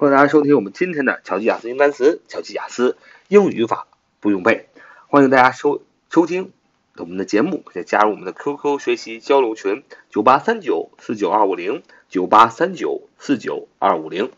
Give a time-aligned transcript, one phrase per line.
[0.00, 2.96] 欢迎大家收听我们今天的巧记雅思英单词、巧记雅思
[3.28, 3.86] 英语语法
[4.18, 4.66] 不用背。
[5.08, 6.54] 欢迎大家收收听
[6.96, 14.30] 我们的节目，并加入我们的 QQ 学习交流群：九八三九四九二五零九八三九四九二五零。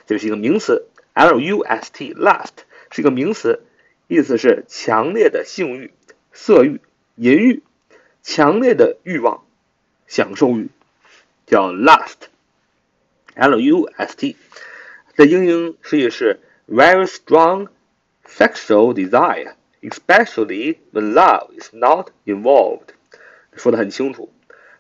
[0.06, 0.90] 这是一个名词。
[1.16, 3.62] L U S T lust 是一个名词，
[4.10, 5.94] 意思是强烈的性欲、
[6.34, 6.82] 色欲、
[7.16, 7.64] 淫欲，
[8.22, 9.46] 强烈的欲望、
[10.08, 10.68] 享受欲，
[11.46, 12.28] 叫 lust。
[13.34, 14.36] L U S T
[15.16, 17.70] 的英英释义是 very strong
[18.28, 22.90] sexual desire, especially when love is not involved。
[23.56, 24.34] 说的很清楚。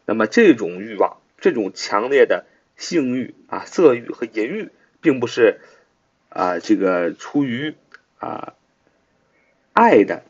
[0.05, 5.61] 那么这种欲望、这种强烈的性欲啊、色欲和淫欲，并不是。
[6.35, 7.75] 啊，这个出于
[8.19, 8.55] 啊
[9.71, 10.23] 爱的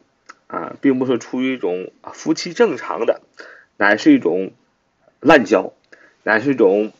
[0.45, 3.21] 啊，并不是出于一种夫妻正常的，
[3.75, 4.51] 乃是一种
[5.19, 5.73] 滥交，
[6.21, 6.93] 乃是一种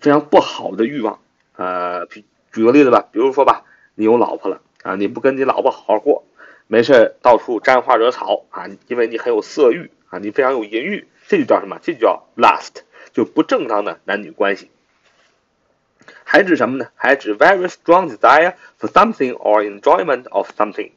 [0.00, 1.20] 非常不好的欲望。
[1.54, 6.24] 呃，举举个例子吧，比如说吧，你有老婆了啊，你不跟你老婆好好过，
[6.66, 11.78] 没事到处沾花惹草啊，因为你很有色欲啊，你非常有淫欲，这就叫什么？
[11.80, 14.68] 这就叫 lust，就不正当的男女关系。
[16.30, 16.86] 还指什么呢？
[16.94, 20.92] 还指 very strong desire for something or enjoyment of something，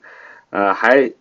[0.51, 1.11] 呃，还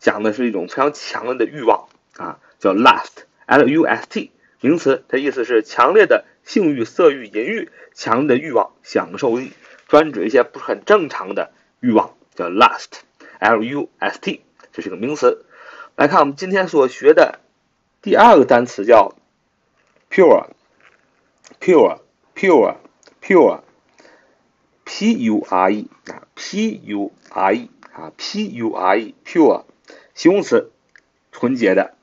[0.00, 9.52] 讲的是一种非常强烈的欲望啊，叫 lust，l u s t，名词，它意思是强烈的性欲、色欲、淫欲，强烈的欲望、享受欲，
[9.86, 15.44] 专指一些不是很正常的欲望，叫 lust，l u s t，这是个名词。
[15.94, 17.38] 来看我们今天所学的
[18.02, 19.14] 第二个单词叫
[20.10, 22.78] pure，pure，pure。
[23.22, 23.60] Pure
[24.84, 29.64] p u r e 啊，p u r e 啊，p u r e，pure，
[30.14, 30.72] 形容词，
[31.30, 31.94] 纯洁的，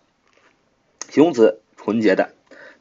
[1.09, 2.33] 形容词，纯洁的。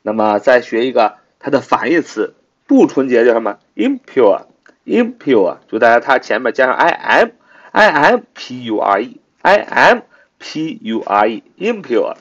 [0.03, 2.35] 那么再学一个它的反义词，
[2.67, 10.03] 不纯洁叫什么？impure，impure，就大家它前面加上 i m，i m p u r e，i m
[10.39, 12.15] p u r e，impure，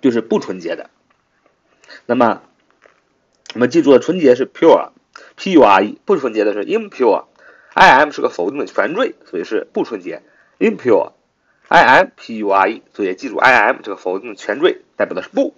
[0.00, 0.88] 就是不纯洁的。
[2.06, 2.42] 那么。
[3.58, 10.22] 我们记住了，纯洁是 pure，p u r e，不纯洁的是 impure，i m 是个否定的前缀，所以是不纯洁
[10.60, 15.56] ，impure，i m p u r e，所以记住 i m 这个否定的前缀代表的是不。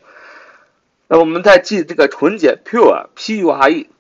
[1.08, 3.90] 那我们再记这个纯洁 pure，p u r e，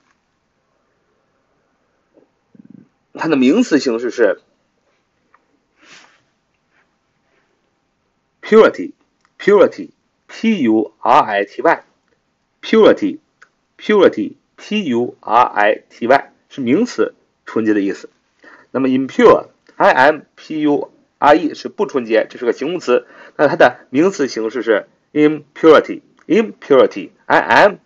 [3.12, 4.40] 它的名词形式是
[8.40, 13.18] purity，purity，p u r i t y，purity。
[13.80, 17.14] Purity, P-U-R-I-T-Y 是名词，
[17.46, 18.10] 纯洁的意思。
[18.70, 19.46] 那么 impure,
[19.76, 23.06] I-M-P-U-R-E 是不纯洁，这是个形容词。
[23.36, 27.80] 那它的名词形式是 impurity, impurity, I-M-P-U-R-I-T-Y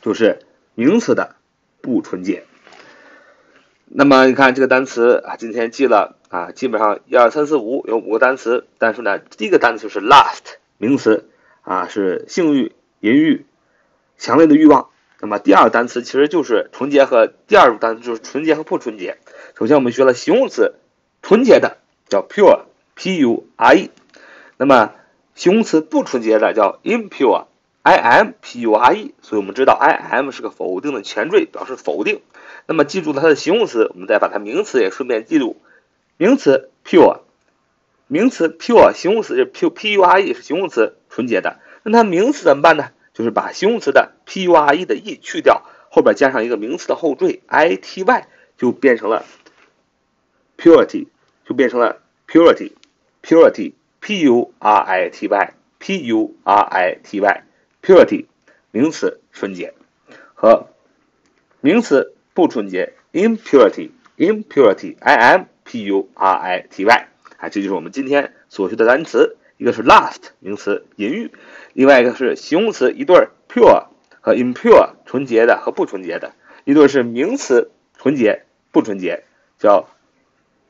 [0.00, 0.38] 就是
[0.76, 1.34] 名词的
[1.80, 2.44] 不纯洁。
[3.86, 11.28] 那么你看这个单词啊，今天记了啊，基本上一二三四五有五个单词，但是呢，第一个单词是 last 名词。
[11.62, 13.44] 啊，是性欲、淫欲、
[14.18, 14.88] 强烈的欲望。
[15.20, 19.18] 那么第二个单词其实就是纯洁和第二个单词就是纯洁和不纯洁。
[19.56, 20.74] 首先我们学了形容词，
[21.22, 21.76] 纯洁的
[22.08, 23.90] 叫 pure，p-u-r-e。
[24.56, 24.92] 那么
[25.36, 29.14] 形容词不纯洁的叫 impure，i-m-p-u-r-e。
[29.22, 32.20] 所以我们知道 i-m 是个否定的前缀，表示否定。
[32.66, 35.56] 那么记住了它的形容词，我们再把它名词也顺便记住。
[36.16, 37.20] 名词 pure，
[38.08, 40.96] 名词 pure，形容词是 p-p-u-r-e 是形容词。
[41.12, 42.90] 纯洁的，那它名词怎么办呢？
[43.12, 49.26] 就是把形容词的 p u r e 的 e 去掉，后边加上一个名词的后缀 i t y，就变成了
[50.56, 51.08] purity，
[51.44, 57.42] 就变成了 purity，purity p u r i t y p u r i t y
[57.82, 58.24] purity
[58.70, 59.74] 名词纯洁
[60.32, 60.68] 和
[61.60, 69.36] 名词不纯洁 impurity impurity i m p u r i t y 啊，这就是我们今天所学的单词。
[69.62, 71.30] 一个是 last 名词淫欲，
[71.72, 73.86] 另外一个是形容词一对 pure
[74.20, 76.32] 和 impure 纯洁的和不纯洁的，
[76.64, 78.42] 一对是名词纯洁
[78.72, 79.22] 不纯洁
[79.60, 79.88] 叫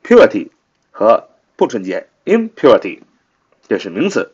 [0.03, 0.49] purity
[0.91, 2.99] 和不纯洁 impurity，
[3.67, 4.31] 这是名词。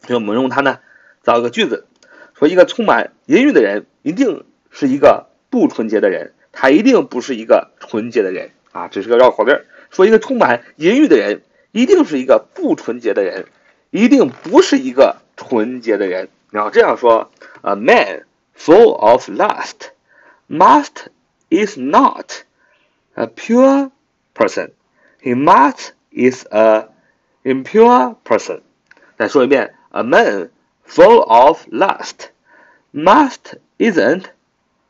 [0.00, 0.80] 所以我们用它呢
[1.22, 1.86] 造一个句子，
[2.34, 9.58] 说一个充满淫欲的人一定是一个不纯洁的人，他一定不是一个纯洁的人啊，只是个绕口令。
[9.88, 11.40] 说一个充满淫欲的人
[11.72, 13.46] 一定是一个不纯洁的人。
[13.89, 16.29] 一定不是一个纯洁的人。
[16.51, 17.31] 然后这样说：
[17.61, 18.23] A man
[18.57, 19.89] full of lust
[20.49, 21.07] must
[21.49, 22.31] is not
[23.13, 23.91] a pure
[24.33, 24.71] person.
[25.21, 26.89] He must is a
[27.43, 28.61] impure person.
[29.17, 30.49] 再说一遍，a man
[30.87, 32.29] full of lust
[32.93, 34.25] must isn't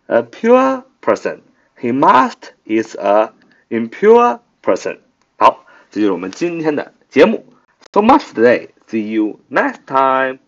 [0.08, 1.42] a pure person.
[1.80, 3.34] He must is a
[3.70, 5.00] impure person.
[5.38, 7.46] 好，这就是我们今天的节目。
[7.94, 8.70] So much today.
[8.91, 10.41] See you next time.